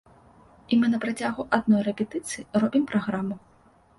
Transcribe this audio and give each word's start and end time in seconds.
І 0.71 0.77
мы 0.83 0.87
на 0.93 0.99
працягу 1.03 1.43
адной 1.59 1.85
рэпетыцыі 1.89 2.47
робім 2.63 2.87
праграму. 2.93 3.35